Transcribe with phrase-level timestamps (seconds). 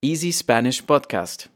[0.00, 1.46] Easy Spanish Podcast.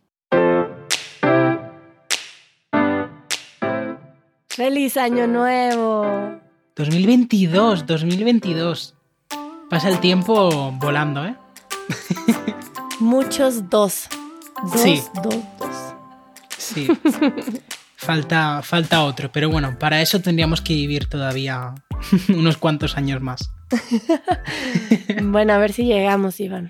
[4.48, 6.40] ¡Feliz Año Nuevo!
[6.76, 8.94] 2022, 2022.
[9.70, 11.36] Pasa el tiempo volando, ¿eh?
[13.00, 14.08] Muchos dos.
[14.70, 15.02] Dos, Sí.
[15.22, 15.94] dos, dos.
[16.58, 16.88] Sí.
[17.96, 21.74] falta, falta otro, pero bueno, para eso tendríamos que vivir todavía
[22.28, 23.50] unos cuantos años más.
[25.22, 26.68] Bueno, a ver si llegamos, Iván.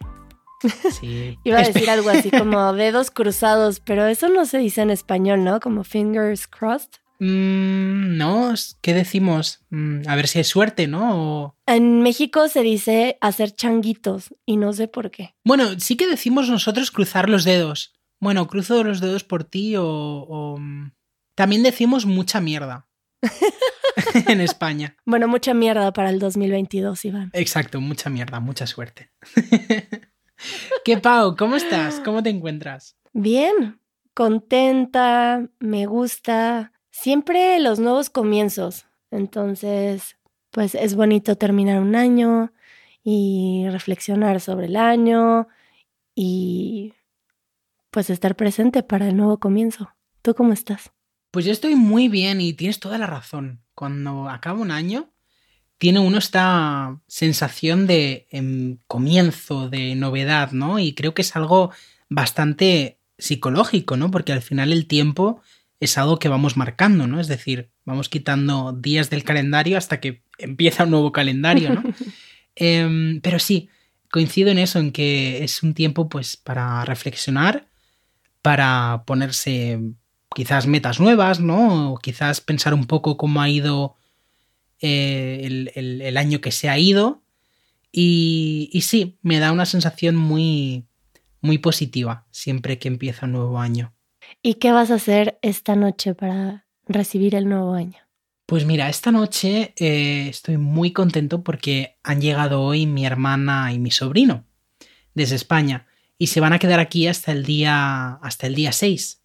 [1.00, 1.38] Sí.
[1.44, 5.44] Iba a decir algo así como dedos cruzados, pero eso no se dice en español,
[5.44, 5.60] ¿no?
[5.60, 6.90] Como fingers crossed.
[7.18, 9.60] Mm, no, ¿qué decimos?
[9.70, 11.10] Mm, a ver si hay suerte, ¿no?
[11.44, 15.34] O- En México se dice hacer changuitos y no sé por qué.
[15.44, 17.94] Bueno, sí que decimos nosotros cruzar los dedos.
[18.20, 19.84] Bueno, cruzo los dedos por ti o...
[19.86, 20.92] o, mm,
[21.36, 22.88] También decimos mucha mierda.
[24.26, 24.96] en España.
[25.04, 27.30] Bueno, mucha mierda para el 2022, Iván.
[27.34, 29.12] Exacto, mucha mierda, mucha suerte.
[30.84, 31.36] ¿Qué Pau?
[31.36, 32.00] ¿Cómo estás?
[32.00, 32.96] ¿Cómo te encuentras?
[33.12, 33.80] Bien,
[34.14, 36.72] contenta, me gusta.
[36.90, 38.86] Siempre los nuevos comienzos.
[39.10, 40.16] Entonces,
[40.50, 42.52] pues es bonito terminar un año
[43.04, 45.48] y reflexionar sobre el año
[46.14, 46.94] y
[47.90, 49.90] pues estar presente para el nuevo comienzo.
[50.22, 50.92] ¿Tú cómo estás?
[51.30, 53.62] Pues yo estoy muy bien y tienes toda la razón.
[53.74, 55.11] Cuando acaba un año,
[55.82, 60.78] tiene uno esta sensación de em, comienzo, de novedad, ¿no?
[60.78, 61.72] Y creo que es algo
[62.08, 64.08] bastante psicológico, ¿no?
[64.08, 65.42] Porque al final el tiempo
[65.80, 67.18] es algo que vamos marcando, ¿no?
[67.18, 71.82] Es decir, vamos quitando días del calendario hasta que empieza un nuevo calendario, ¿no?
[72.54, 73.68] Em, pero sí,
[74.08, 77.66] coincido en eso, en que es un tiempo pues para reflexionar,
[78.40, 79.80] para ponerse
[80.32, 81.94] quizás metas nuevas, ¿no?
[81.94, 83.96] O quizás pensar un poco cómo ha ido
[84.82, 87.22] eh, el, el- el año que se ha ido.
[87.90, 90.84] Y, y sí, me da una sensación muy,
[91.40, 93.94] muy positiva siempre que empieza un nuevo año.
[94.42, 97.98] ¿Y qué vas a hacer esta noche para recibir el nuevo año?
[98.46, 103.78] Pues mira, esta noche eh, estoy muy contento porque han llegado hoy mi hermana y
[103.78, 104.44] mi sobrino
[105.14, 105.86] desde España
[106.18, 109.22] y se van a quedar aquí hasta el día hasta el día 6.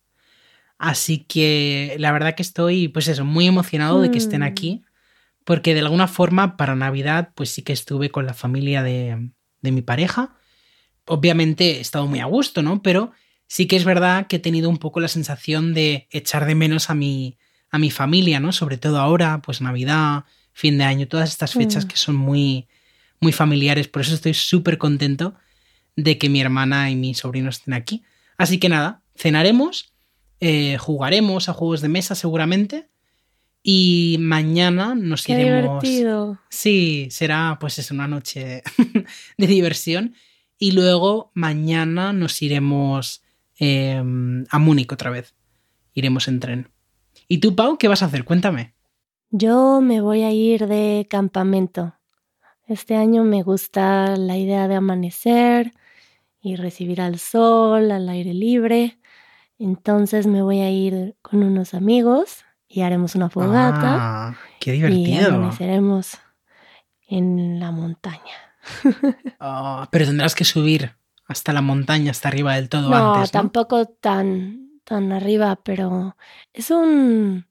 [0.78, 4.44] Así que la verdad que estoy pues eso, muy emocionado de que estén Mm.
[4.44, 4.84] aquí
[5.48, 9.32] porque de alguna forma para Navidad pues sí que estuve con la familia de,
[9.62, 10.36] de mi pareja.
[11.06, 12.82] Obviamente he estado muy a gusto, ¿no?
[12.82, 13.14] Pero
[13.48, 16.90] sí que es verdad que he tenido un poco la sensación de echar de menos
[16.90, 17.38] a mi,
[17.70, 18.52] a mi familia, ¿no?
[18.52, 21.88] Sobre todo ahora, pues Navidad, fin de año, todas estas fechas Mm.
[21.88, 22.68] que son muy,
[23.22, 23.88] muy familiares.
[23.88, 25.34] Por eso estoy súper contento
[25.96, 28.04] de que mi hermana y mi sobrino estén aquí.
[28.38, 29.94] Así que nada, cenaremos,
[30.42, 32.90] eh, jugaremos a juegos de mesa seguramente.
[33.70, 35.84] Y mañana nos Qué iremos.
[35.84, 36.40] divertido.
[36.48, 38.64] Sí, será pues es una noche
[39.38, 40.16] de diversión.
[40.58, 43.24] Y luego mañana nos iremos
[43.60, 45.36] eh, a Múnich otra vez.
[45.94, 46.70] Iremos en tren.
[47.28, 48.24] ¿Y tú, Pau, qué vas a hacer?
[48.24, 48.74] Cuéntame.
[49.32, 51.94] Yo me voy a ir de campamento.
[52.68, 55.74] Este año me gusta la idea de amanecer
[56.40, 58.98] y recibir al sol, al aire libre.
[59.60, 63.80] Entonces me voy a ir con unos amigos y haremos una fogata
[64.30, 65.36] Ah, qué y divertido.
[65.36, 66.18] amaneceremos
[67.08, 68.22] en la montaña.
[69.40, 70.96] Ah, pero tendrás que subir
[71.26, 73.34] hasta la montaña, hasta arriba del todo No, antes.
[73.34, 73.40] ¿no?
[73.40, 76.16] tampoco tan, tan arriba, pero
[76.54, 77.46] es un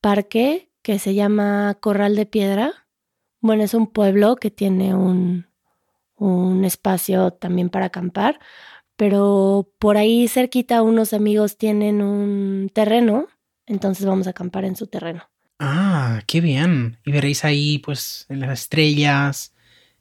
[0.00, 2.72] parque que se llama Corral de Piedra.
[3.40, 5.46] Bueno, es un pueblo que tiene un,
[6.16, 8.38] un espacio también para acampar,
[8.96, 13.26] pero por ahí cerquita unos amigos tienen un terreno,
[13.66, 15.28] entonces vamos a acampar en su terreno.
[15.58, 16.98] Ah, qué bien.
[17.04, 19.54] Y veréis ahí, pues, en las estrellas.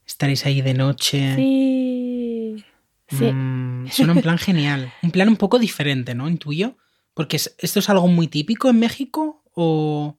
[0.06, 1.36] Estaréis ahí de noche.
[1.36, 2.64] Sí.
[3.08, 3.26] Sí.
[3.32, 4.92] Mm, suena un plan genial.
[5.04, 6.28] Un plan un poco diferente, ¿no?
[6.28, 6.76] Intuyo.
[7.14, 10.18] Porque es- esto es algo muy típico en México o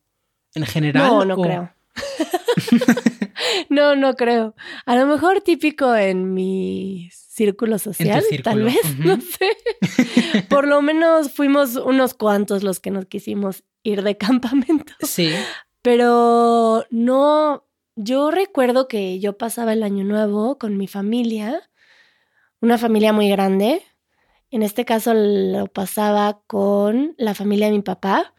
[0.54, 1.06] en general.
[1.08, 1.70] No, no o- creo.
[3.68, 4.54] no, no creo.
[4.86, 9.50] A lo mejor típico en mi círculo social, círculo, tal vez, no sé.
[10.48, 14.94] Por lo menos fuimos unos cuantos los que nos quisimos ir de campamento.
[15.00, 15.30] Sí.
[15.82, 21.62] Pero no, yo recuerdo que yo pasaba el año nuevo con mi familia,
[22.62, 23.82] una familia muy grande.
[24.50, 28.34] En este caso lo pasaba con la familia de mi papá,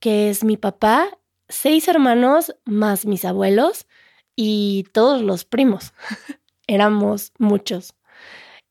[0.00, 1.16] que es mi papá,
[1.48, 3.86] seis hermanos más mis abuelos
[4.34, 5.92] y todos los primos.
[6.66, 7.94] Éramos muchos.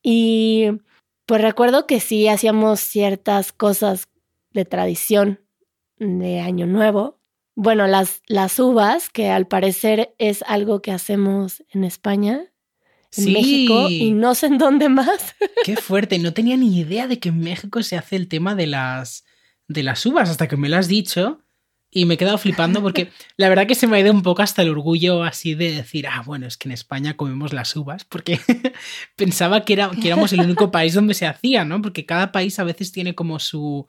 [0.03, 0.68] Y
[1.25, 4.07] pues recuerdo que sí hacíamos ciertas cosas
[4.51, 5.39] de tradición
[5.98, 7.19] de Año Nuevo.
[7.56, 12.33] Bueno, las, las uvas, que al parecer es algo que hacemos en España,
[13.18, 13.33] en Sí.
[13.33, 15.36] México y no sé en dónde más.
[15.65, 18.68] Qué fuerte, no tenía ni idea de que en México se hace el tema de
[18.68, 19.25] las,
[19.68, 21.42] de las uvas hasta que me lo has dicho
[21.91, 24.41] y me he quedado flipando porque la verdad que se me ha ido un poco
[24.41, 28.05] hasta el orgullo así de decir, ah, bueno, es que en España comemos las uvas
[28.05, 28.39] porque
[29.15, 31.81] pensaba que, era, que éramos el único país donde se hacía, ¿no?
[31.81, 33.88] Porque cada país a veces tiene como su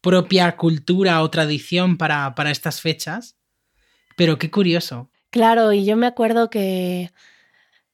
[0.00, 3.36] propia cultura o tradición para, para estas fechas.
[4.16, 5.10] Pero qué curioso.
[5.30, 7.10] Claro, y yo me acuerdo que,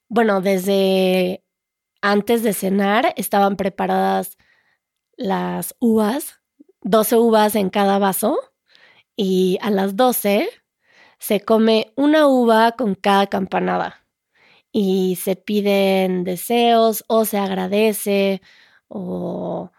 [0.09, 1.45] bueno, desde
[2.01, 4.39] antes de cenar estaban preparadas
[5.17, 6.41] las uvas,
[6.83, 8.39] 12 uvas en cada vaso,
[9.19, 10.49] y a las 12
[11.19, 14.07] se come una uva con cada campanada.
[14.71, 18.41] Y se piden deseos o se agradece
[18.87, 19.73] o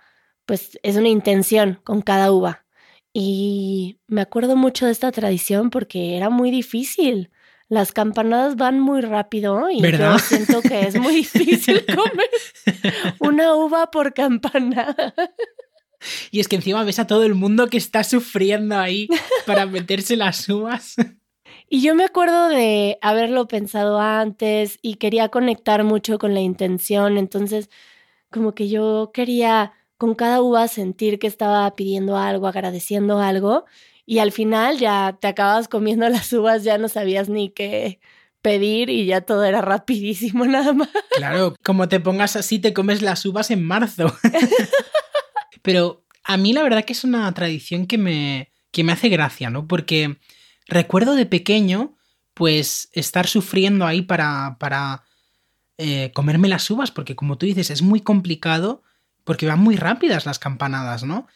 [0.45, 2.65] pues es una intención con cada uva.
[3.13, 7.31] Y me acuerdo mucho de esta tradición porque era muy difícil.
[7.69, 10.13] Las campanadas van muy rápido y ¿Verdad?
[10.13, 12.29] yo siento que es muy difícil comer
[13.19, 15.13] una uva por campanada.
[16.31, 19.07] Y es que encima ves a todo el mundo que está sufriendo ahí
[19.45, 20.95] para meterse las uvas.
[21.67, 27.17] Y yo me acuerdo de haberlo pensado antes y quería conectar mucho con la intención,
[27.17, 27.69] entonces
[28.31, 33.65] como que yo quería con cada uva sentir que estaba pidiendo algo, agradeciendo algo
[34.05, 37.99] y al final ya te acabas comiendo las uvas, ya no sabías ni qué
[38.41, 40.89] pedir y ya todo era rapidísimo nada más.
[41.15, 44.11] Claro, como te pongas así, te comes las uvas en marzo.
[45.61, 49.49] Pero a mí la verdad que es una tradición que me, que me hace gracia,
[49.49, 49.67] ¿no?
[49.67, 50.17] Porque
[50.67, 51.97] recuerdo de pequeño,
[52.33, 55.03] pues, estar sufriendo ahí para, para
[55.77, 58.83] eh, comerme las uvas, porque como tú dices, es muy complicado,
[59.23, 61.27] porque van muy rápidas las campanadas, ¿no?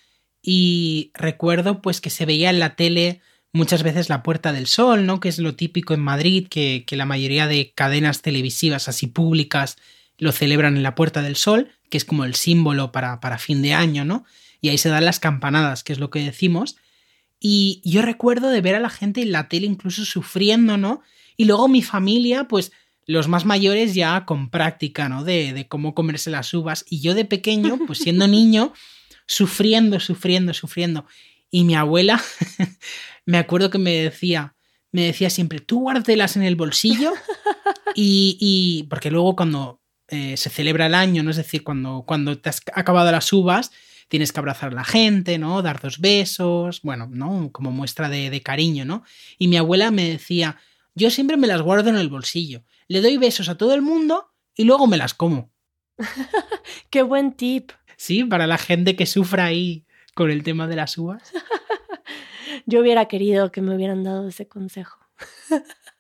[0.41, 3.21] Y recuerdo, pues, que se veía en la tele
[3.51, 5.19] muchas veces la Puerta del Sol, ¿no?
[5.19, 9.77] Que es lo típico en Madrid, que, que la mayoría de cadenas televisivas así públicas
[10.17, 13.61] lo celebran en la Puerta del Sol, que es como el símbolo para, para fin
[13.61, 14.25] de año, ¿no?
[14.61, 16.75] Y ahí se dan las campanadas, que es lo que decimos.
[17.39, 21.01] Y yo recuerdo de ver a la gente en la tele incluso sufriendo, ¿no?
[21.37, 22.71] Y luego mi familia, pues
[23.05, 25.23] los más mayores ya con práctica, ¿no?
[25.23, 26.83] De, de cómo comerse las uvas.
[26.89, 28.73] Y yo de pequeño, pues siendo niño,
[29.27, 31.05] sufriendo, sufriendo, sufriendo.
[31.51, 32.19] Y mi abuela,
[33.27, 34.55] me acuerdo que me decía,
[34.91, 37.13] me decía siempre, tú guárdatelas en el bolsillo.
[37.95, 41.31] Y, y porque luego cuando eh, se celebra el año, ¿no?
[41.31, 43.71] Es decir, cuando, cuando te has acabado las uvas,
[44.07, 45.61] tienes que abrazar a la gente, ¿no?
[45.61, 47.51] Dar dos besos, bueno, ¿no?
[47.51, 49.03] Como muestra de, de cariño, ¿no?
[49.37, 50.57] Y mi abuela me decía,
[50.95, 54.31] yo siempre me las guardo en el bolsillo, le doy besos a todo el mundo
[54.55, 55.51] y luego me las como.
[56.89, 57.71] Qué buen tip.
[57.97, 61.31] Sí, para la gente que sufra ahí con el tema de las uvas.
[62.65, 64.99] Yo hubiera querido que me hubieran dado ese consejo.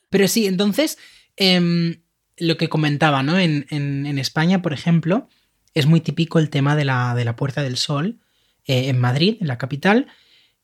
[0.09, 0.97] Pero sí, entonces,
[1.35, 2.02] em,
[2.37, 3.37] lo que comentaba, ¿no?
[3.37, 5.27] En, en- en España, por ejemplo,
[5.73, 8.19] es muy típico el tema de la, de la Puerta del Sol,
[8.65, 10.07] eh, en Madrid, en la capital,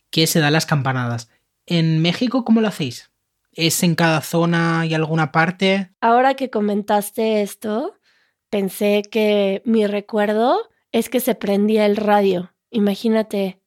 [0.10, 1.30] que se dan las campanadas.
[1.66, 3.12] En México, ¿cómo lo hacéis?
[3.54, 5.92] ¿Es en cada zona y alguna parte?
[6.02, 7.96] Ahora que comentaste esto,
[8.50, 10.58] pensé que mi recuerdo
[10.92, 12.54] es que se prendía el radio.
[12.72, 13.60] Imagínate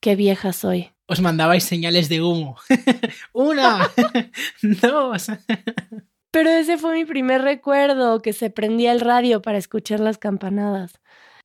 [0.00, 0.90] qué vieja soy.
[1.06, 2.56] Os mandabais señales de humo.
[3.32, 3.90] Una,
[4.62, 5.26] dos.
[6.32, 10.98] Pero ese fue mi primer recuerdo, que se prendía el radio para escuchar las campanadas.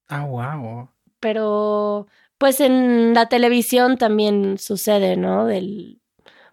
[0.07, 0.89] Ah, wow.
[1.19, 2.07] Pero
[2.37, 5.45] pues en la televisión también sucede, ¿no?
[5.45, 6.01] Del,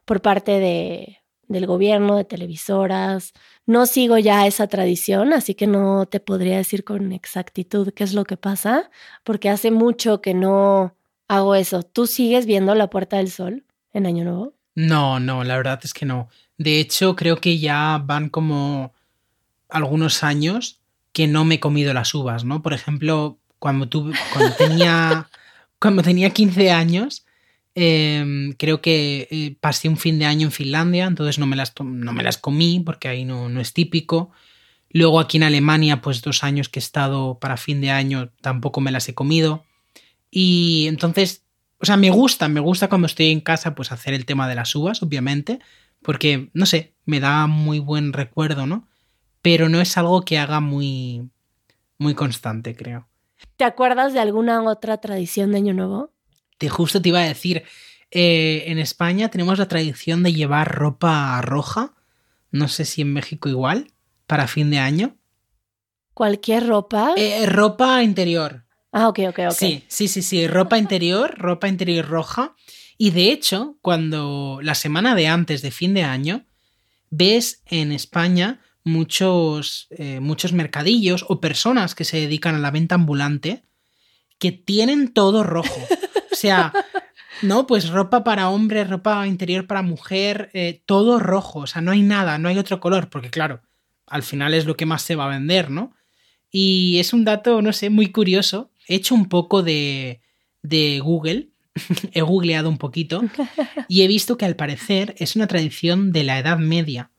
[0.05, 3.33] por parte de, del gobierno, de televisoras.
[3.67, 8.15] No sigo ya esa tradición, así que no te podría decir con exactitud qué es
[8.15, 8.91] lo que pasa,
[9.23, 10.97] porque hace mucho que no
[11.29, 11.83] hago eso.
[11.83, 14.55] ¿Tú sigues viendo la Puerta del Sol en Año Nuevo?
[14.75, 16.29] No, no, la verdad es que no.
[16.59, 18.93] De hecho, creo que ya van como
[19.69, 20.81] algunos años
[21.13, 22.63] que no me he comido las uvas, ¿no?
[22.63, 25.29] Por ejemplo, cuando tuve, cuando tenía,
[25.79, 27.25] cuando tenía 15 años,
[27.75, 31.73] eh, creo que eh, pasé un fin de año en Finlandia, entonces no me las,
[31.81, 34.31] no me las comí porque ahí no, no es típico.
[34.91, 38.81] Luego aquí en Alemania, pues dos años que he estado para fin de año, tampoco
[38.81, 39.65] me las he comido.
[40.31, 41.43] Y entonces,
[41.81, 44.55] o sea, me gusta, me gusta cuando estoy en casa, pues hacer el tema de
[44.55, 45.59] las uvas, obviamente,
[46.05, 48.87] porque, no sé, me da muy buen recuerdo, ¿no?
[49.41, 51.31] Pero no es algo que haga muy,
[51.99, 53.09] muy constante, creo.
[53.57, 56.13] ¿Te acuerdas de alguna otra tradición de Año Nuevo?
[56.59, 57.65] Te justo te iba a decir,
[58.11, 61.95] eh, en España tenemos la tradición de llevar ropa roja,
[62.51, 63.91] no sé si en México igual,
[64.27, 65.17] para fin de año.
[66.13, 67.15] ¿Cualquier ropa?
[67.17, 69.53] Eh, ropa interior, ah, ok, ok, ok.
[69.53, 72.55] Sí, sí, sí, sí, ropa interior, ropa interior roja.
[72.97, 76.45] Y de hecho, cuando la semana de antes de fin de año,
[77.11, 82.95] ves en España muchos, eh, muchos mercadillos o personas que se dedican a la venta
[82.95, 83.65] ambulante
[84.39, 85.81] que tienen todo rojo.
[86.33, 86.73] O sea,
[87.43, 91.61] no, pues ropa para hombre, ropa interior para mujer, eh, todo rojo.
[91.61, 93.63] O sea, no hay nada, no hay otro color, porque claro,
[94.07, 95.95] al final es lo que más se va a vender, ¿no?
[96.51, 98.71] Y es un dato, no sé, muy curioso.
[98.87, 100.21] He hecho un poco de,
[100.63, 101.49] de Google,
[102.13, 103.23] he googleado un poquito
[103.89, 107.11] y he visto que al parecer es una tradición de la Edad Media.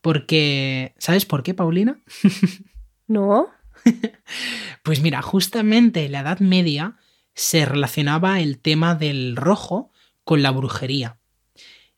[0.00, 1.98] Porque, ¿sabes por qué, Paulina?
[3.08, 3.48] No.
[4.82, 6.96] Pues mira, justamente en la Edad Media
[7.34, 9.92] se relacionaba el tema del rojo
[10.24, 11.18] con la brujería.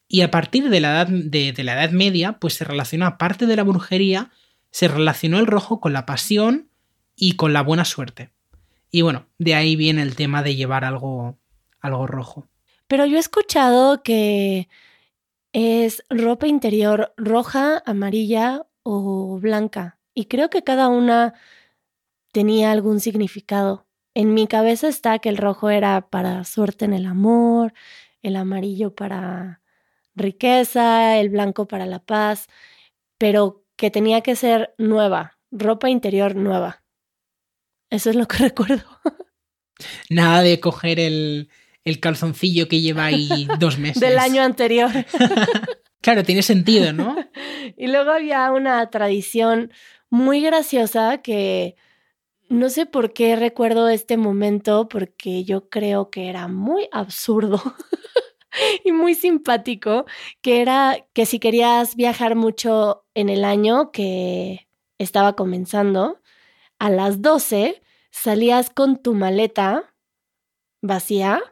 [0.07, 3.47] Y a partir de la edad, de, de la edad Media, pues se relacionó, aparte
[3.47, 4.31] de la brujería,
[4.71, 6.69] se relacionó el rojo con la pasión
[7.17, 8.31] y con la buena suerte.
[8.91, 11.39] Y bueno, de ahí viene el tema de llevar algo,
[11.81, 12.49] algo rojo.
[12.87, 14.69] Pero yo he escuchado que
[15.53, 19.99] es ropa interior roja, amarilla o blanca.
[20.15, 21.35] Y creo que cada una
[22.33, 23.87] tenía algún significado.
[24.15, 27.73] En mi cabeza está que el rojo era para suerte en el amor,
[28.23, 29.63] el amarillo para
[30.15, 32.49] riqueza, el blanco para la paz,
[33.19, 36.83] pero que tenía que ser nueva, ropa interior nueva.
[37.91, 38.85] Eso es lo que recuerdo.
[40.11, 41.49] Nada de coger el,
[41.89, 43.29] el calzoncillo que lleva ahí
[43.59, 44.01] dos meses.
[44.01, 44.91] Del año anterior.
[46.01, 47.17] claro, tiene sentido, ¿no?
[47.77, 49.73] Y luego había una tradición
[50.11, 51.77] muy graciosa que
[52.49, 57.63] no sé por qué recuerdo este momento, porque yo creo que era muy absurdo
[58.85, 60.07] y muy simpático,
[60.41, 64.67] que era que si querías viajar mucho en el año que
[64.99, 66.21] estaba comenzando,
[66.79, 69.95] a las 12 salías con tu maleta
[70.81, 71.43] vacía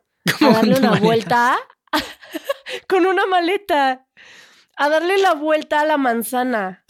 [0.40, 1.56] a darle una vuelta
[2.88, 4.06] con una maleta
[4.76, 6.85] a darle la vuelta a la manzana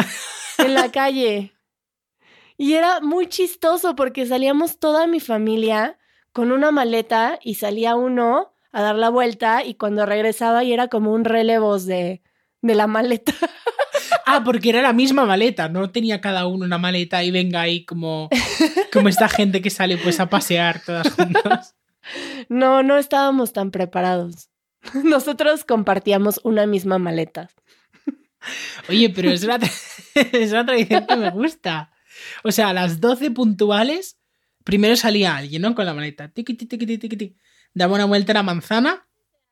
[0.59, 1.53] en la calle.
[2.59, 5.99] Y era muy chistoso porque salíamos toda mi familia
[6.33, 10.89] con una maleta y salía uno a dar la vuelta y cuando regresaba y era
[10.89, 12.23] como un relevos de,
[12.61, 13.33] de la maleta.
[14.29, 17.85] Ah, porque era la misma maleta, no tenía cada uno una maleta y venga ahí
[17.85, 18.29] como,
[18.93, 21.77] como esta gente que sale pues a pasear todas juntas.
[22.49, 24.51] No, no estábamos tan preparados.
[25.05, 27.51] Nosotros compartíamos una misma maleta.
[28.89, 29.57] Oye, pero es una,
[30.15, 31.93] es una tradición que me gusta.
[32.43, 34.19] O sea, a las 12 puntuales,
[34.65, 35.75] primero salía alguien, ¿no?
[35.75, 36.29] Con la maleta.
[36.29, 37.37] Tiqui, tiqui, tiqui.
[37.75, 39.07] Daba una vuelta a la manzana.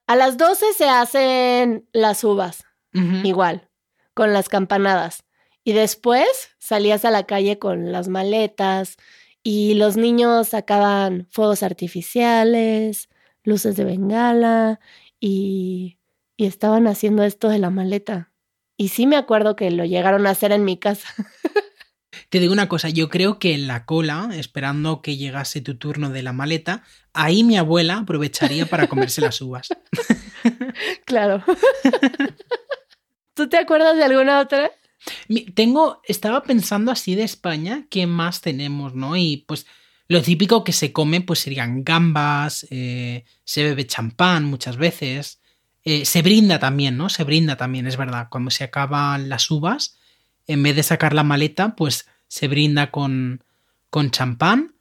[0.06, 3.70] A las 12 se hacen las uvas, igual,
[4.12, 5.24] con las campanadas.
[5.62, 8.98] Y después salías a la calle con las maletas
[9.44, 13.08] y los niños sacaban fuegos artificiales,
[13.44, 14.80] luces de bengala
[15.20, 15.98] y,
[16.36, 18.32] y estaban haciendo esto de la maleta.
[18.76, 21.06] Y sí me acuerdo que lo llegaron a hacer en mi casa.
[22.28, 26.10] Te digo una cosa, yo creo que en la cola, esperando que llegase tu turno
[26.10, 26.82] de la maleta,
[27.12, 29.68] ahí mi abuela aprovecharía para comerse las uvas.
[31.04, 31.44] claro.
[33.34, 34.70] ¿Tú te acuerdas de alguna otra?
[35.54, 39.16] Tengo, estaba pensando así de España, ¿qué más tenemos, no?
[39.16, 39.66] Y pues
[40.08, 45.40] lo típico que se come pues serían gambas, eh, se bebe champán muchas veces,
[45.84, 47.08] eh, se brinda también, ¿no?
[47.08, 48.28] Se brinda también, es verdad.
[48.30, 49.98] Cuando se acaban las uvas,
[50.46, 53.42] en vez de sacar la maleta, pues se brinda con,
[53.90, 54.74] con champán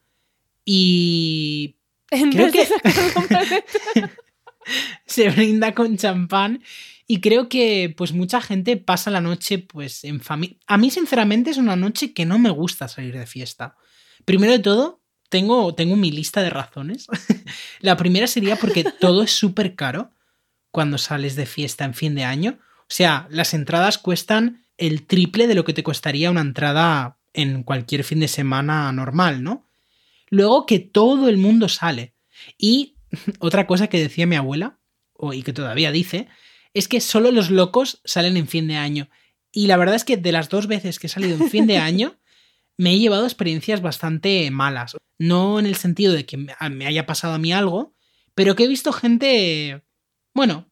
[0.65, 1.75] y
[2.12, 3.65] En Creo vez de que- sacar la maleta.
[5.06, 6.63] se brinda con champán
[7.07, 10.57] y creo que pues mucha gente pasa la noche pues en familia.
[10.67, 13.75] A mí sinceramente es una noche que no me gusta salir de fiesta.
[14.25, 17.07] Primero de todo, tengo, tengo mi lista de razones.
[17.79, 20.12] la primera sería porque todo es súper caro
[20.72, 22.60] cuando sales de fiesta en fin de año.
[22.81, 27.63] O sea, las entradas cuestan el triple de lo que te costaría una entrada en
[27.63, 29.67] cualquier fin de semana normal, ¿no?
[30.29, 32.15] Luego que todo el mundo sale.
[32.57, 32.95] Y
[33.39, 34.79] otra cosa que decía mi abuela,
[35.31, 36.27] y que todavía dice,
[36.74, 39.10] es que solo los locos salen en fin de año.
[39.51, 41.77] Y la verdad es que de las dos veces que he salido en fin de
[41.80, 42.18] año,
[42.77, 44.96] me he llevado experiencias bastante malas.
[45.20, 47.94] No en el sentido de que me haya pasado a mí algo,
[48.36, 49.84] pero que he visto gente,
[50.34, 50.72] bueno,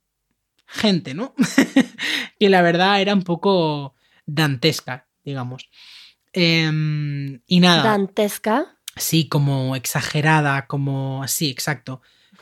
[0.65, 1.35] gente, ¿no?
[2.39, 5.69] que la verdad era un poco dantesca, digamos.
[6.33, 7.83] Em, y nada.
[7.83, 8.77] Dantesca.
[8.95, 12.01] Sí, como exagerada, como así, exacto.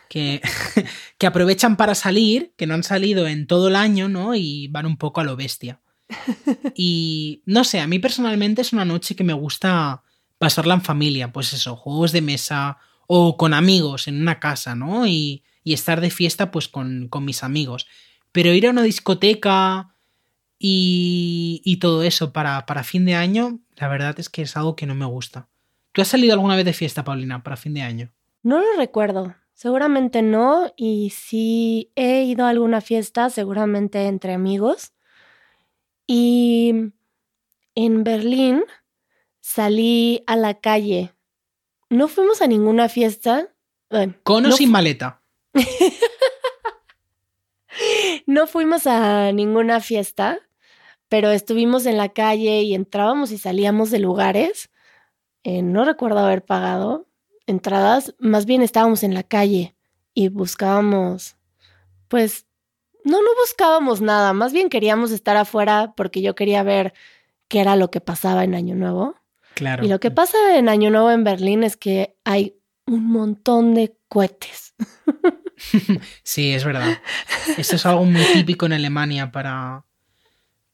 [0.10, 0.42] Que,
[1.18, 4.36] que aprovechan para salir, que no han salido en todo el año, ¿no?
[4.36, 5.80] Y van un poco a lo bestia.
[6.76, 10.04] Y no sé, a mí personalmente es una noche que me gusta
[10.38, 15.06] pasarla en familia, pues eso, juegos de mesa o con amigos en una casa, ¿no?
[15.06, 17.88] Y, y estar de fiesta pues con, con mis amigos.
[18.32, 19.96] Pero ir a una discoteca
[20.58, 24.76] y, y todo eso para, para fin de año, la verdad es que es algo
[24.76, 25.48] que no me gusta.
[25.92, 28.12] ¿Tú has salido alguna vez de fiesta, Paulina, para fin de año?
[28.44, 29.36] No lo recuerdo.
[29.60, 30.72] Seguramente no.
[30.78, 34.94] Y si he ido a alguna fiesta, seguramente entre amigos.
[36.08, 36.94] Y
[37.76, 38.64] en Berlín
[39.42, 41.14] salí a la calle.
[41.90, 43.50] No fuimos a ninguna fiesta.
[43.90, 45.22] Bueno, Con o no sin maleta.
[48.26, 50.40] No fuimos a ninguna fiesta,
[51.08, 54.70] pero estuvimos en la calle y entrábamos y salíamos de lugares.
[55.44, 57.09] Eh, no recuerdo haber pagado
[57.50, 59.76] entradas, más bien estábamos en la calle
[60.14, 61.36] y buscábamos,
[62.08, 62.46] pues,
[63.04, 66.94] no, no buscábamos nada, más bien queríamos estar afuera porque yo quería ver
[67.48, 69.16] qué era lo que pasaba en Año Nuevo.
[69.56, 69.84] Claro.
[69.84, 73.96] Y lo que pasa en Año Nuevo en Berlín es que hay un montón de
[74.08, 74.74] cohetes.
[76.24, 77.00] Sí, es verdad.
[77.58, 79.84] Esto es algo muy típico en Alemania para,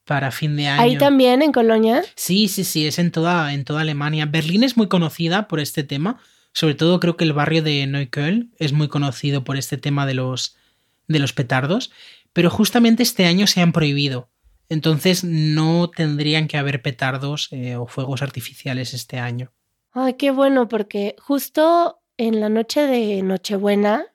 [0.03, 0.81] para fin de año.
[0.81, 2.03] Ahí también en Colonia.
[2.15, 4.25] Sí, sí, sí, es en toda, en toda Alemania.
[4.25, 6.19] Berlín es muy conocida por este tema.
[6.55, 10.13] Sobre todo creo que el barrio de Neukölln es muy conocido por este tema de
[10.13, 10.55] los,
[11.09, 11.91] de los petardos.
[12.31, 14.29] Pero justamente este año se han prohibido.
[14.69, 19.51] Entonces no tendrían que haber petardos eh, o fuegos artificiales este año.
[19.91, 24.05] Ay, qué bueno, porque justo en la noche de Nochebuena,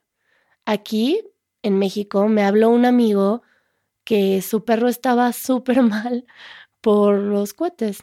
[0.65, 1.21] aquí
[1.63, 3.43] en México, me habló un amigo
[4.03, 6.25] que su perro estaba súper mal
[6.81, 8.03] por los cohetes.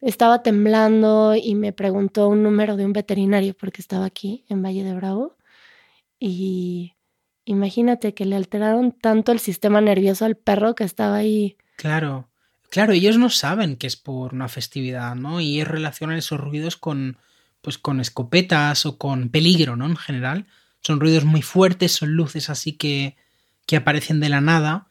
[0.00, 4.84] Estaba temblando y me preguntó un número de un veterinario porque estaba aquí en Valle
[4.84, 5.36] de Bravo.
[6.20, 6.94] Y
[7.44, 11.56] imagínate que le alteraron tanto el sistema nervioso al perro que estaba ahí.
[11.76, 12.28] Claro,
[12.70, 15.40] claro, ellos no saben que es por una festividad, ¿no?
[15.40, 17.18] Y ellos relacionan esos ruidos con,
[17.60, 19.86] pues, con escopetas o con peligro, ¿no?
[19.86, 20.46] En general.
[20.80, 23.16] Son ruidos muy fuertes, son luces así que,
[23.66, 24.87] que aparecen de la nada.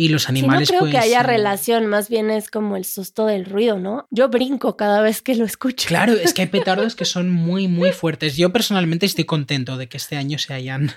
[0.00, 0.92] Y los Sí, no animales, creo pues.
[0.92, 4.08] que haya eh, relación, más bien es como el susto del ruido, ¿no?
[4.10, 5.86] Yo brinco cada vez que lo escucho.
[5.86, 8.34] Claro, es que hay petardos que son muy, muy fuertes.
[8.34, 10.90] Yo personalmente estoy contento de que este año se hayan,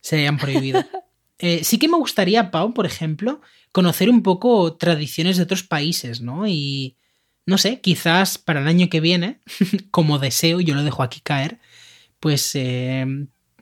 [0.00, 0.84] se hayan prohibido.
[1.40, 3.40] Eh, sí que me gustaría, Pau, por ejemplo,
[3.72, 6.46] conocer un poco tradiciones de otros países, ¿no?
[6.46, 6.96] Y
[7.44, 9.40] no sé, quizás para el año que viene,
[9.90, 11.58] como deseo, yo lo dejo aquí caer,
[12.20, 13.04] pues eh,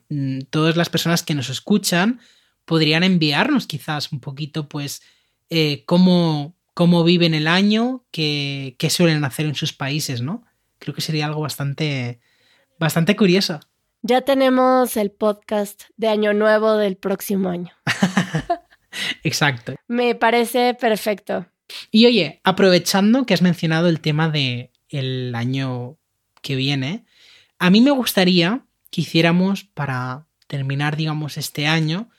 [0.07, 2.21] mm, todas las personas que nos escuchan
[2.65, 5.01] podrían enviarnos quizás un poquito, pues,
[5.49, 10.43] eh, cómo, cómo viven el año, qué, qué suelen hacer en sus países, ¿no?
[10.79, 12.19] Creo que sería algo bastante,
[12.79, 13.59] bastante curioso.
[14.01, 17.71] Ya tenemos el podcast de Año Nuevo del próximo año.
[19.23, 19.75] Exacto.
[19.87, 21.45] Me parece perfecto.
[21.89, 25.97] Y oye, aprovechando que has mencionado el tema de el año
[26.41, 27.05] que viene,
[27.59, 32.09] a mí me gustaría que hiciéramos para terminar, digamos, este año,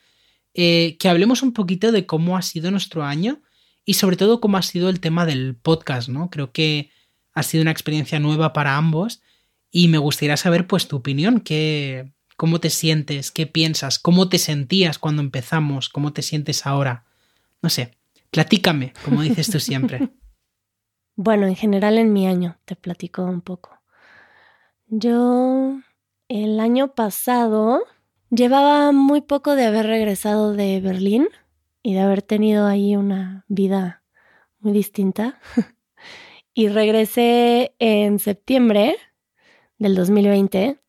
[0.57, 3.41] eh, que hablemos un poquito de cómo ha sido nuestro año
[3.83, 6.29] y sobre todo cómo ha sido el tema del podcast, ¿no?
[6.29, 6.91] Creo que
[7.33, 9.21] ha sido una experiencia nueva para ambos
[9.69, 14.37] y me gustaría saber pues tu opinión, qué, cómo te sientes, qué piensas, cómo te
[14.37, 17.03] sentías cuando empezamos, cómo te sientes ahora.
[17.61, 17.97] No sé,
[18.31, 20.09] platícame, como dices tú siempre.
[21.17, 23.79] Bueno, en general en mi año, te platico un poco.
[24.87, 25.79] Yo
[26.27, 27.85] el año pasado
[28.29, 31.27] llevaba muy poco de haber regresado de Berlín
[31.83, 34.03] y de haber tenido ahí una vida
[34.59, 35.39] muy distinta.
[36.53, 38.97] y regresé en septiembre
[39.77, 40.79] del 2020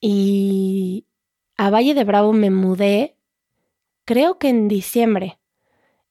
[0.00, 1.06] y
[1.56, 3.16] a Valle de Bravo me mudé
[4.04, 5.38] creo que en diciembre.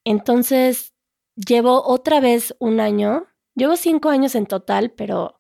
[0.04, 0.94] Entonces
[1.36, 5.40] llevo otra vez un año, llevo cinco años en total, pero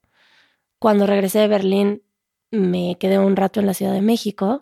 [0.79, 2.03] cuando regresé de Berlín
[2.51, 4.61] me quedé un rato en la Ciudad de México.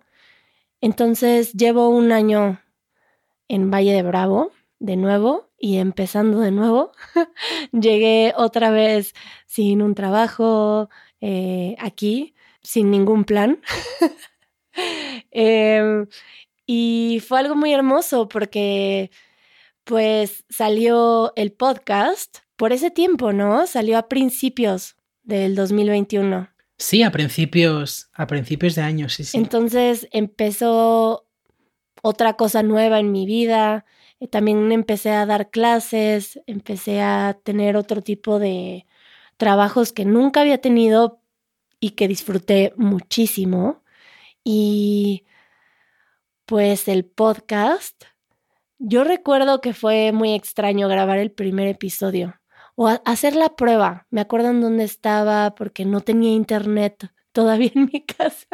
[0.81, 2.61] Entonces llevo un año
[3.47, 6.91] en Valle de Bravo de nuevo y empezando de nuevo.
[7.71, 9.13] Llegué otra vez
[9.45, 10.89] sin un trabajo
[11.21, 13.61] eh, aquí, sin ningún plan.
[15.31, 16.05] eh,
[16.65, 19.11] y fue algo muy hermoso porque
[19.83, 23.65] pues salió el podcast por ese tiempo, ¿no?
[23.65, 26.49] Salió a principios del 2021.
[26.79, 29.37] Sí, a principios, a principios de año, sí, sí.
[29.37, 31.27] Entonces empezó
[32.01, 33.85] otra cosa nueva en mi vida.
[34.21, 38.87] Eh, También empecé a dar clases, empecé a tener otro tipo de
[39.35, 41.21] trabajos que nunca había tenido
[41.81, 43.83] y que disfruté muchísimo.
[44.45, 45.25] Y
[46.45, 48.05] pues el podcast,
[48.77, 52.39] yo recuerdo que fue muy extraño grabar el primer episodio
[52.81, 54.07] o hacer la prueba.
[54.09, 58.47] Me acuerdo en dónde estaba porque no tenía internet todavía en mi casa.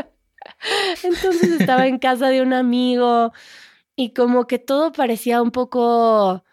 [1.03, 3.33] Entonces estaba en casa de un amigo
[3.95, 6.43] y como que todo parecía un poco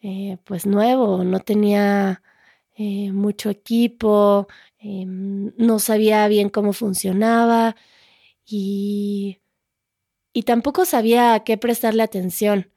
[0.00, 2.20] eh, pues nuevo, no tenía
[2.76, 4.48] eh, mucho equipo,
[4.80, 7.76] eh, no sabía bien cómo funcionaba
[8.44, 9.38] y,
[10.32, 12.72] y tampoco sabía a qué prestarle atención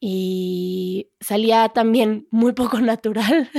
[0.00, 3.50] y salía también muy poco natural.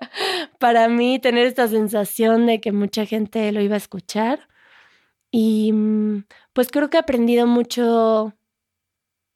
[0.58, 4.48] Para mí tener esta sensación de que mucha gente lo iba a escuchar
[5.30, 8.34] y mm, pues creo que he aprendido mucho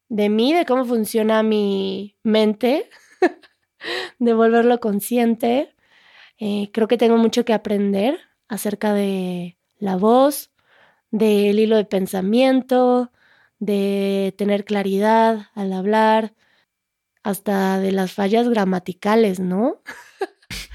[0.09, 2.91] de mí, de cómo funciona mi mente,
[4.19, 5.75] de volverlo consciente.
[6.39, 8.19] Eh, creo que tengo mucho que aprender
[8.49, 10.51] acerca de la voz,
[11.11, 13.13] del hilo de pensamiento,
[13.59, 16.35] de tener claridad al hablar,
[17.23, 19.83] hasta de las fallas gramaticales, ¿no?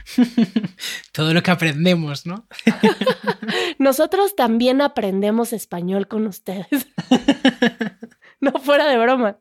[1.12, 2.48] Todo lo que aprendemos, ¿no?
[3.80, 6.88] Nosotros también aprendemos español con ustedes.
[8.40, 9.38] no fuera de broma.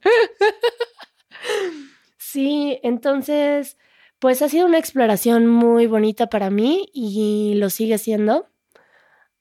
[2.17, 3.77] sí, entonces,
[4.19, 8.49] pues ha sido una exploración muy bonita para mí y lo sigue siendo.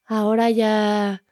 [0.06, 1.24] Ahora ya,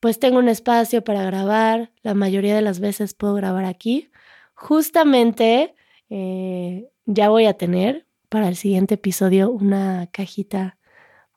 [0.00, 1.92] pues tengo un espacio para grabar.
[2.02, 4.10] La mayoría de las veces puedo grabar aquí.
[4.54, 5.74] Justamente
[6.10, 10.78] eh, ya voy a tener para el siguiente episodio una cajita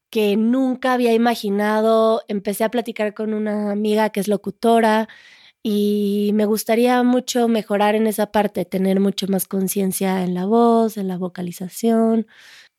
[0.10, 2.24] que nunca había imaginado.
[2.28, 5.08] Empecé a platicar con una amiga que es locutora
[5.64, 10.98] y me gustaría mucho mejorar en esa parte, tener mucho más conciencia en la voz,
[10.98, 12.28] en la vocalización,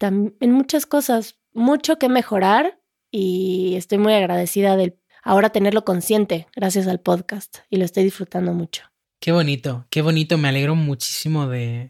[0.01, 6.87] en muchas cosas, mucho que mejorar y estoy muy agradecida de ahora tenerlo consciente gracias
[6.88, 8.85] al podcast y lo estoy disfrutando mucho.
[9.21, 11.88] Qué bonito, qué bonito, me alegro muchísimo de,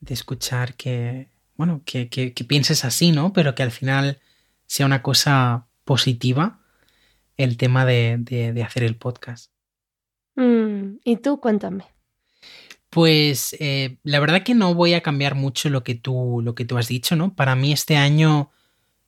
[0.00, 3.32] de escuchar que, bueno, que, que, pienses así, ¿no?
[3.32, 4.20] Pero que al final
[4.66, 6.60] sea una cosa positiva
[7.36, 9.51] el tema de, de, hacer el podcast.
[10.36, 11.84] Mm, y tú, cuéntame.
[12.90, 16.64] Pues eh, la verdad que no voy a cambiar mucho lo que tú, lo que
[16.64, 17.34] tú has dicho, ¿no?
[17.34, 18.50] Para mí este año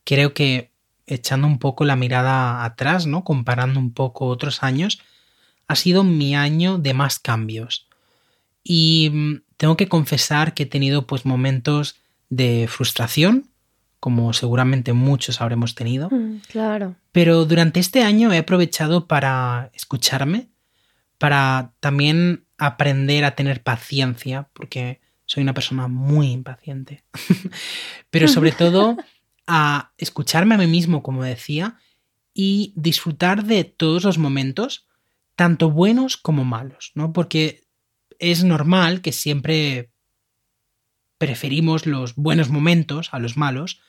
[0.04, 0.70] creo que
[1.06, 3.24] echando un poco la mirada atrás, ¿no?
[3.24, 5.00] Comparando un poco otros años,
[5.68, 7.86] ha sido mi año de más cambios.
[8.62, 11.96] Y mm, tengo que confesar que he tenido pues momentos
[12.30, 13.50] de frustración,
[14.00, 16.08] como seguramente muchos habremos tenido.
[16.10, 16.96] Mm, claro.
[17.12, 20.48] Pero durante este año he aprovechado para escucharme,
[21.24, 27.02] para también aprender a tener paciencia, porque soy una persona muy impaciente.
[28.10, 28.98] Pero sobre todo
[29.46, 31.78] a escucharme a mí mismo, como decía,
[32.34, 34.86] y disfrutar de todos los momentos,
[35.34, 37.14] tanto buenos como malos, ¿no?
[37.14, 37.62] Porque
[38.18, 39.92] es normal que siempre
[41.16, 43.80] preferimos los buenos momentos a los malos,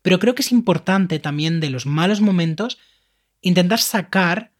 [0.00, 2.78] pero creo que es importante también de los malos momentos
[3.40, 4.52] intentar sacar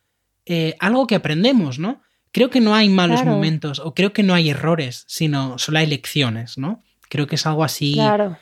[0.47, 2.03] eh, algo que aprendemos, ¿no?
[2.35, 5.87] Creo que no hay malos momentos o creo que no hay errores, sino solo hay
[5.87, 6.83] lecciones, ¿no?
[7.09, 8.37] Creo que es algo así claro.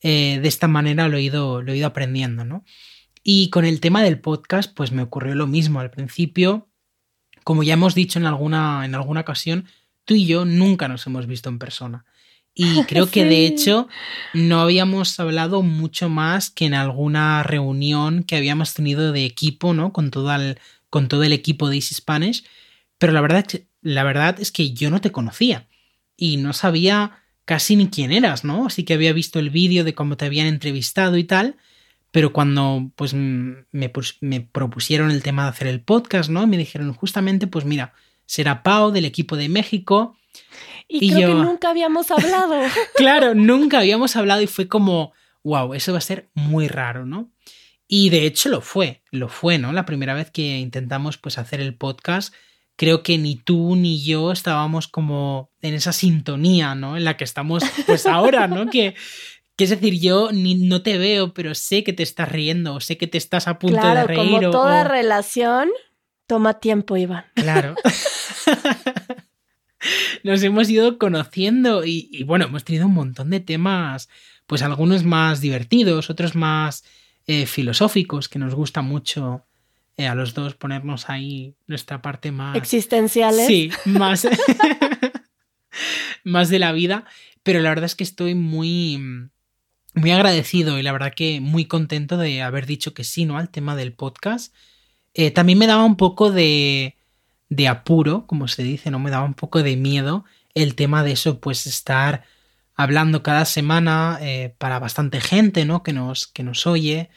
[0.00, 2.64] Eh, de esta manera lo he, ido, lo he ido aprendiendo, ¿no?
[3.22, 5.78] Y con el tema del podcast, pues me ocurrió lo mismo.
[5.78, 6.68] Al principio,
[7.42, 9.66] como ya hemos dicho en alguna, en alguna ocasión,
[10.06, 12.06] tú y yo nunca nos hemos visto en persona.
[12.54, 13.88] Y creo que de hecho
[14.32, 19.92] no habíamos hablado mucho más que en alguna reunión que habíamos tenido de equipo, ¿no?
[19.92, 22.44] Con todo el, con todo el equipo de Easy Spanish.
[22.98, 23.46] Pero la verdad,
[23.82, 25.68] la verdad es que yo no te conocía
[26.16, 28.66] y no sabía casi ni quién eras, ¿no?
[28.66, 31.56] Así que había visto el vídeo de cómo te habían entrevistado y tal,
[32.10, 36.46] pero cuando pues me, me, propusieron el tema de hacer el podcast, ¿no?
[36.46, 37.92] Me dijeron justamente, pues mira,
[38.26, 40.16] será Pau del equipo de México.
[40.88, 42.54] Y, creo que nunca habíamos hablado.
[42.94, 47.30] claro, nunca habíamos hablado y fue como, wow, eso va a ser muy raro, ¿no?
[47.86, 49.72] Y de hecho lo fue, lo fue, ¿no?
[49.72, 52.32] La primera vez que intentamos pues hacer el podcast
[52.76, 56.96] creo que ni tú ni yo estábamos como en esa sintonía, ¿no?
[56.96, 58.68] En la que estamos pues ahora, ¿no?
[58.70, 58.94] Que,
[59.56, 62.80] que es decir, yo ni, no te veo, pero sé que te estás riendo, o
[62.80, 64.18] sé que te estás a punto de reír.
[64.18, 65.70] Como toda relación,
[66.26, 67.24] toma tiempo, Iván.
[67.34, 67.74] Claro.
[70.24, 74.08] Nos hemos ido conociendo y, y, bueno, hemos tenido un montón de temas,
[74.46, 76.84] pues algunos más divertidos, otros más
[77.26, 79.46] eh, filosóficos, que nos gusta mucho
[79.96, 82.56] eh, a los dos ponernos ahí nuestra parte más...
[82.56, 83.46] Existenciales.
[83.46, 84.26] Sí, más...
[86.24, 87.04] más de la vida.
[87.42, 89.28] Pero la verdad es que estoy muy...
[89.96, 93.38] Muy agradecido y la verdad que muy contento de haber dicho que sí, ¿no?
[93.38, 94.52] Al tema del podcast.
[95.14, 96.96] Eh, también me daba un poco de,
[97.48, 98.98] de apuro, como se dice, ¿no?
[98.98, 102.24] Me daba un poco de miedo el tema de eso, pues estar
[102.74, 105.82] hablando cada semana eh, para bastante gente, ¿no?
[105.82, 107.10] Que nos, que nos oye.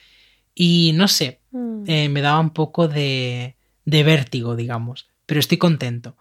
[0.60, 1.84] Y no sé, Mm.
[1.88, 6.18] eh, me daba un poco de, de vértigo, digamos, pero estoy contento.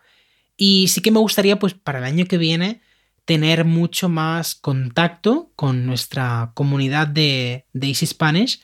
[0.57, 2.81] Y sí que me gustaría, pues para el año que viene,
[3.25, 8.61] tener mucho más contacto con nuestra comunidad de, de Easy Spanish,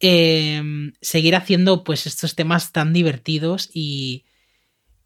[0.00, 0.62] eh,
[1.00, 4.24] seguir haciendo pues estos temas tan divertidos y,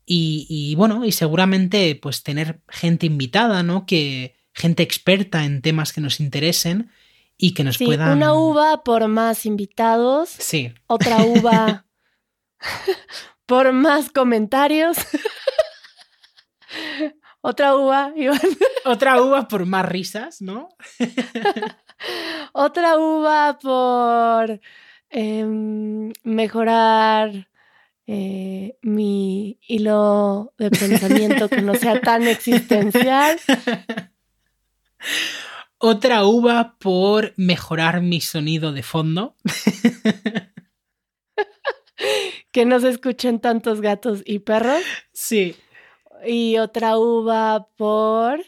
[0.07, 3.87] y, y, bueno, y seguramente pues tener gente invitada, ¿no?
[3.87, 6.91] Que gente experta en temas que nos interesen
[7.41, 8.11] y que nos Sí, puedan...
[8.17, 11.87] una uva por más invitados, Sí, otra uva
[13.47, 14.97] por más comentarios.
[17.41, 18.39] otra uva, Iván.
[18.85, 20.69] otra uva por más risas, ¿no?
[22.55, 24.59] Otra uva por
[25.11, 27.49] em, mejorar
[28.07, 33.39] eh, mi hilo de pensamiento que no sea tan existencial.
[35.83, 39.35] Otra uva por mejorar mi sonido de fondo.
[42.53, 44.83] Que no se escuchen tantos gatos y perros.
[45.13, 45.55] Sí.
[46.27, 48.41] Y otra uva por...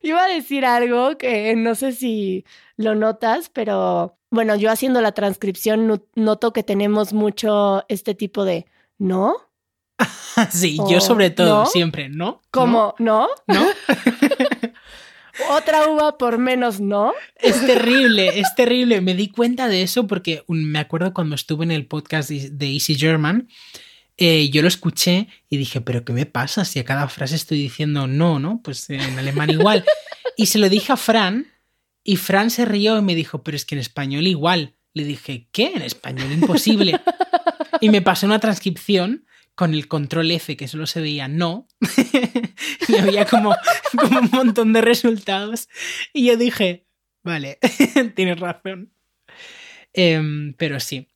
[0.00, 5.12] Iba a decir algo que no sé si lo notas, pero bueno, yo haciendo la
[5.12, 8.64] transcripción no- noto que tenemos mucho este tipo de
[8.96, 9.34] ¿no?
[10.50, 11.66] Sí, O yo sobre todo, ¿no?
[11.66, 12.40] siempre, ¿no?
[12.50, 13.28] Como ¿no?
[13.46, 13.66] ¿No?
[15.50, 17.12] Otra uva por menos ¿no?
[17.36, 19.00] Es terrible, es terrible.
[19.00, 22.94] Me di cuenta de eso porque me acuerdo cuando estuve en el podcast de Easy
[22.94, 23.48] German,
[24.16, 27.58] eh, yo lo escuché y dije, pero ¿qué me pasa si a cada frase estoy
[27.58, 28.60] diciendo no, no?
[28.62, 29.84] Pues en alemán igual.
[30.36, 31.46] Y se lo dije a Fran
[32.04, 34.74] y Fran se rió y me dijo, pero es que en español igual.
[34.92, 35.72] Le dije, ¿qué?
[35.74, 37.00] En español imposible.
[37.80, 39.24] Y me pasó una transcripción
[39.60, 41.68] con el control F que solo se veía no
[42.88, 43.54] y había como,
[43.94, 45.68] como un montón de resultados
[46.14, 46.86] y yo dije,
[47.22, 47.58] vale,
[48.16, 48.90] tienes razón.
[49.92, 51.10] Em, pero sí.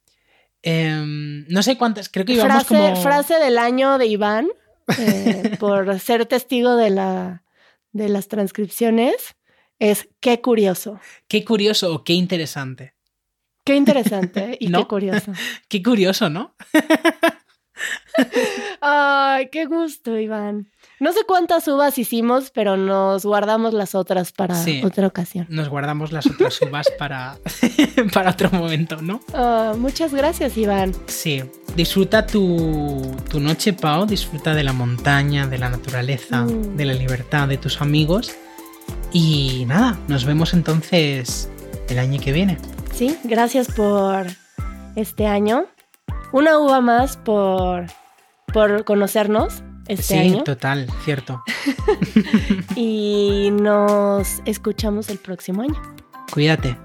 [0.61, 3.03] Em, no sé cuántas, creo que íbamos Frase, como...
[3.03, 4.49] frase del año de Iván
[4.99, 7.45] eh, por ser testigo de, la,
[7.93, 9.37] de las transcripciones
[9.79, 11.01] es qué curioso.
[11.29, 12.95] Qué curioso o qué interesante.
[13.65, 14.81] Qué interesante y ¿No?
[14.81, 15.33] qué curioso.
[15.67, 16.55] Qué curioso, ¿no?
[18.81, 20.69] Ay, qué gusto, Iván.
[21.01, 24.81] No sé cuántas uvas hicimos, pero nos guardamos las otras para Sí.
[24.85, 25.47] otra ocasión.
[25.51, 27.37] Nos guardamos las otras uvas para,
[28.15, 29.21] para otro momento, ¿no?
[29.35, 30.93] Ah, muchas gracias, Iván.
[31.07, 31.43] Sí,
[31.77, 36.77] disfruta tu, tu noche, Pau, disfruta de la montaña, de la naturaleza, Mm.
[36.77, 38.33] de la libertad, de tus amigos.
[39.13, 41.49] Y nada, nos vemos entonces
[41.89, 42.59] el año que viene.
[42.95, 44.27] Sí, gracias por
[44.97, 45.67] este año.
[46.35, 47.87] Una uva más por,
[48.53, 50.43] por conocernos este sí, año.
[50.43, 51.41] total, cierto.
[52.75, 55.81] Y nos escuchamos el próximo año.
[56.33, 56.77] Cuídate.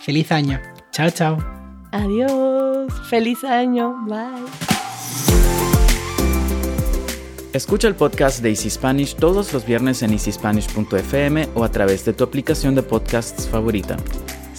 [0.00, 0.60] Feliz año.
[0.90, 1.38] Chao, chao.
[1.92, 2.92] Adiós.
[3.08, 3.94] Feliz año.
[4.08, 4.44] Bye.
[7.52, 12.12] Escucha el podcast de Easy Spanish todos los viernes en easyspanish.fm o a través de
[12.12, 13.96] tu aplicación de podcasts favorita.